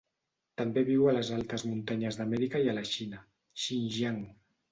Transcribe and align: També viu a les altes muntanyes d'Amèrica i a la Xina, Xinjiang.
També 0.61 0.83
viu 0.87 1.03
a 1.09 1.13
les 1.17 1.29
altes 1.35 1.65
muntanyes 1.73 2.17
d'Amèrica 2.21 2.63
i 2.65 2.71
a 2.71 2.75
la 2.79 2.85
Xina, 2.95 3.23
Xinjiang. 3.67 4.19